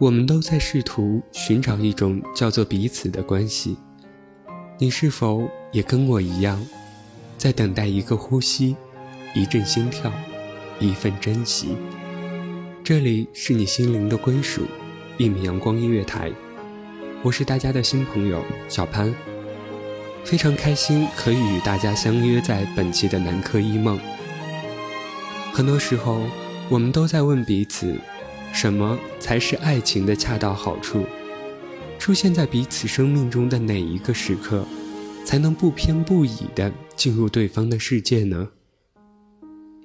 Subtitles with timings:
[0.00, 3.76] 我们都在试图寻找一种叫做彼此的关系，
[4.78, 6.58] 你是否也跟我一样，
[7.36, 8.74] 在等待一个呼吸，
[9.34, 10.10] 一阵心跳，
[10.78, 11.76] 一份珍惜？
[12.82, 14.62] 这里是你心灵的归属，
[15.18, 16.32] 一米阳光音乐台，
[17.22, 19.14] 我是大家的新朋友小潘，
[20.24, 24.00] 非常开心可以与大家相约在本期的南柯一梦。
[25.52, 26.22] 很多时候，
[26.70, 28.00] 我们都在问彼此。
[28.52, 31.04] 什么才是爱情的恰到好处？
[31.98, 34.64] 出现在彼此生命中的哪一个时刻，
[35.24, 38.48] 才能不偏不倚地进入对方的世界呢？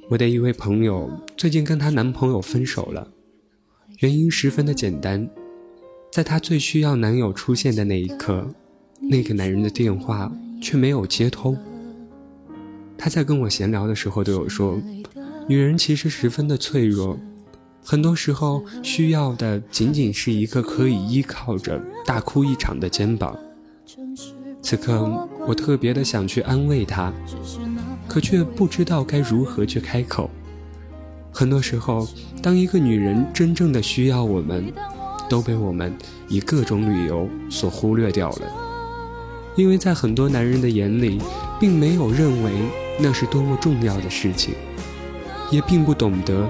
[0.10, 3.08] 我的一位朋友最近跟她男朋友分手了，
[4.00, 5.30] 原因十分的简单，
[6.12, 8.48] 在她最需要男友出现的那一刻，
[9.02, 11.58] 那个男人的电话却没有接通。
[12.98, 14.82] 她在跟我闲聊的时候对我说
[15.48, 17.20] ：“女人其实十分的脆弱。”
[17.88, 23.38] 很多时候需要的仅仅是一个可以依靠着大哭一场的肩膀。
[24.60, 27.14] 此刻我特别的想去安慰她，
[28.08, 30.28] 可却不知道该如何去开口。
[31.32, 32.08] 很多时候，
[32.42, 34.74] 当一个女人真正的需要我们，
[35.30, 35.96] 都被我们
[36.28, 38.52] 以各种理由所忽略掉了。
[39.56, 41.22] 因为在很多男人的眼里，
[41.60, 42.52] 并没有认为
[43.00, 44.56] 那是多么重要的事情。
[45.52, 46.50] 也并不懂得，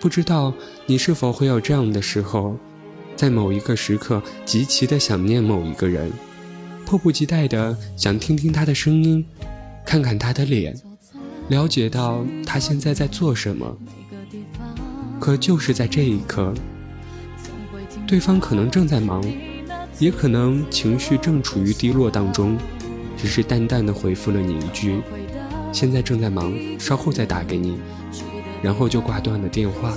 [0.00, 0.52] 不知道
[0.86, 2.56] 你是否会有这样的时候，
[3.16, 6.12] 在某一个时刻极其的想念某一个人，
[6.84, 9.24] 迫不及待的想听听他的声音，
[9.84, 10.76] 看看他的脸，
[11.48, 13.76] 了解到他现在在做什么。
[15.18, 16.52] 可就是在这一刻，
[18.06, 19.24] 对方可能正在忙，
[19.98, 22.56] 也可能情绪正处于低落当中，
[23.16, 25.00] 只是淡淡的回复了你一句
[25.72, 27.78] ：“现在正在忙，稍后再打给你。”
[28.62, 29.92] 然后就挂断了电话。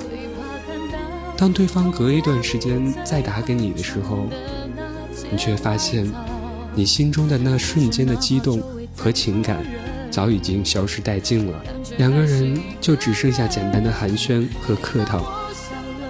[1.38, 4.28] 当对方隔一段时间再打给你的时候，
[5.32, 6.12] 你却发现，
[6.76, 8.62] 你心中的那瞬间的激动
[8.96, 9.66] 和情感，
[10.12, 11.64] 早已经消失殆尽了。
[11.98, 15.22] 两个人就只剩下简单的寒暄和客套。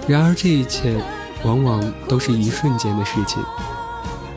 [0.08, 1.00] 然而这一切，
[1.44, 3.40] 往往都是一瞬间的事情，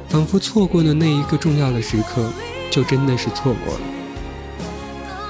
[0.09, 2.29] 仿佛错过的那一个重要的时刻，
[2.69, 3.79] 就真的是错过了。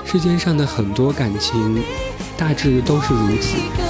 [0.04, 1.82] 世间上的很多感情。
[2.38, 3.83] 大致都是如此。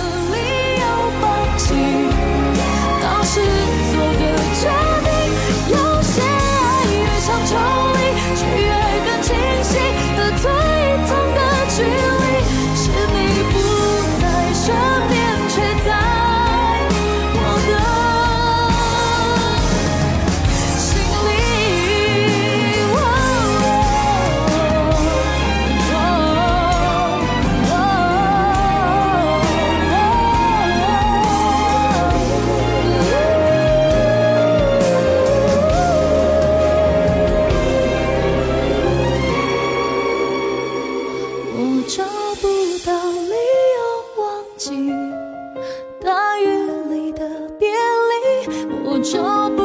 [48.93, 49.23] 我就
[49.55, 49.62] 不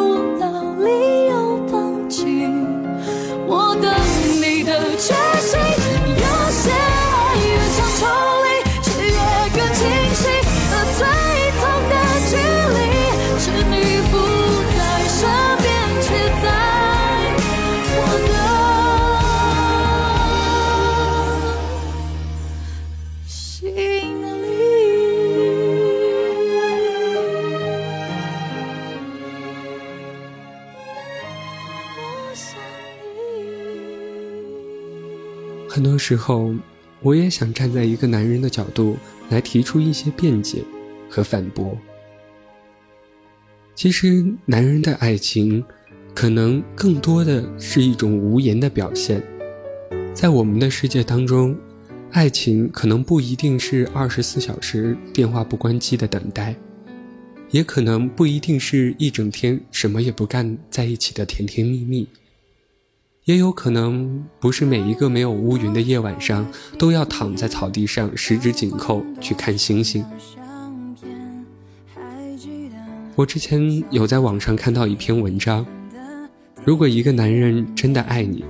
[35.69, 36.55] 很多时候，
[37.03, 38.97] 我也想站在一个男人的角度
[39.29, 40.65] 来提出一些辩解
[41.11, 41.77] 和反驳。
[43.75, 45.63] 其实，男人的爱情，
[46.15, 49.23] 可能更多的是一种无言的表现。
[50.15, 51.55] 在我们的世界当中，
[52.11, 56.57] 爱情可能不一定是二十四小时电话不关机的等待，
[57.51, 62.09] 也可能不一定是一整天什么也不干在一起的甜甜蜜蜜。
[63.29, 70.03] 也有可能不是每一个没有乌云的夜晚上都要躺在草地上十指紧扣去看星星。
[73.15, 75.67] 我之前有在网上看到一篇文章，
[76.65, 78.43] 如果一个男人真的爱你，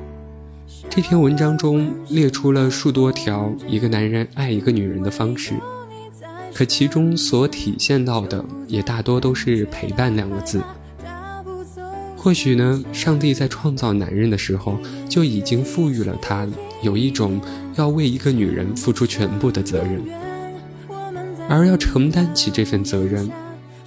[0.89, 5.55] 这篇文章中列出了数多条一个男人爱一个女人的方式，
[6.55, 10.63] 可其中所体现到的也大多都是陪伴两个字。
[12.21, 14.77] 或许呢，上帝在创造男人的时候
[15.09, 16.47] 就已经赋予了他
[16.83, 17.41] 有一种
[17.77, 20.03] 要为一个女人付出全部的责任，
[21.49, 23.31] 而要承担起这份责任，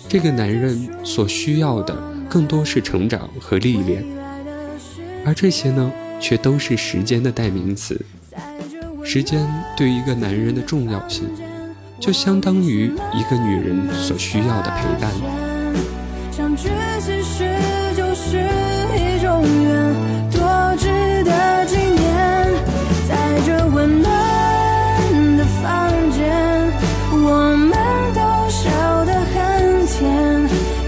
[0.08, 1.96] 这个男人所需要的
[2.30, 4.04] 更多是成长和历练，
[5.26, 8.00] 而这些呢，却都是时间的代名词。
[9.04, 9.46] 时间
[9.76, 11.26] 对于一个男人的重要性，
[12.00, 15.12] 就相当于一个女人所需要的陪伴。
[18.24, 19.96] 是一种缘，
[20.32, 20.40] 多
[20.78, 22.00] 值得纪念。
[23.10, 24.08] 在这温暖
[25.38, 26.72] 的房间，
[27.12, 27.18] 我
[27.58, 27.74] 们
[28.14, 28.70] 都笑
[29.06, 30.00] 得很甜，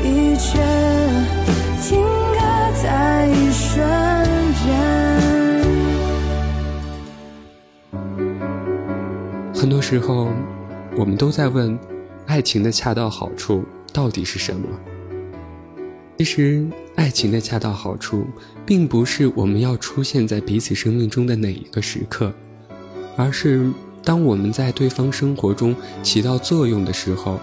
[0.03, 0.61] 一切
[1.81, 2.37] 停格
[2.83, 3.83] 在一瞬
[4.61, 4.63] 间。
[9.55, 10.29] 很多时候，
[10.95, 11.77] 我们都在问，
[12.27, 14.67] 爱情的恰到好处到底是什么？
[16.23, 16.65] 其实，
[16.95, 18.25] 爱情的恰到好处，
[18.65, 22.31] 并不是我们要出现在彼此生命中的哪一个时刻，
[23.17, 23.69] 而是
[24.05, 27.41] 当我们在对方生活中起到作用的时候，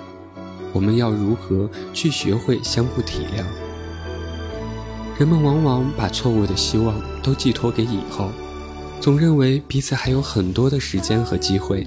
[0.73, 3.45] 我们要如何去学会相互体谅。
[5.19, 8.31] 人们往往把错误的希望都寄托给以后，
[8.99, 11.87] 总认为彼此还有很多的时间和机会，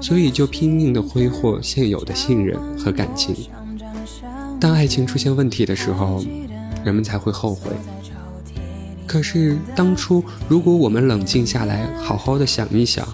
[0.00, 3.36] 所以就拼命的挥霍现有的信任和感情。
[4.60, 6.24] 当爱情出现问题的时候，
[6.84, 7.70] 人们才会后悔。
[9.06, 13.06] 可是当初，如果我们冷静下来，好好的想一想，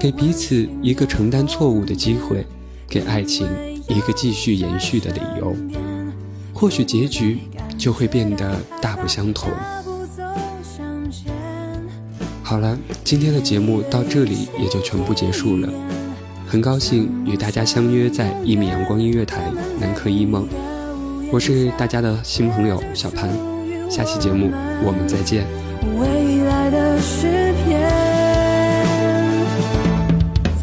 [0.00, 2.44] 给彼此一个承担错误的机会，
[2.88, 3.46] 给爱情
[3.88, 5.56] 一个继续延续的理由，
[6.52, 7.38] 或许结局
[7.78, 9.50] 就会变得大不相同。
[12.42, 15.68] 好了，今天的节目到这里也就全部结束了。
[16.54, 20.46] 很高兴与大家相约在一米阳光音乐台南柯一梦，
[21.32, 23.28] 我是大家的新朋友小潘，
[23.90, 24.52] 下期节目
[24.84, 25.44] 我们再见。
[25.98, 27.90] 未来的诗篇。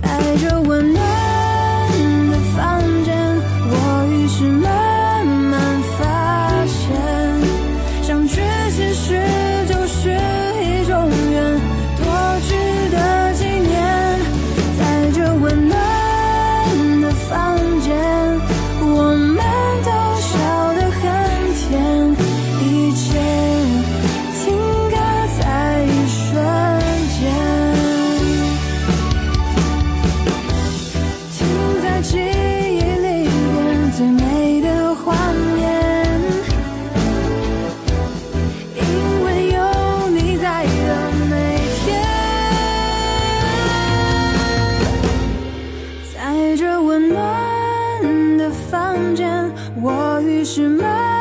[0.01, 1.00] 在这温暖
[50.43, 51.20] 是吗？